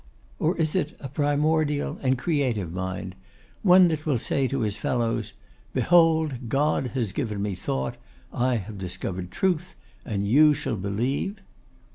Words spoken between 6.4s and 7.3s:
God has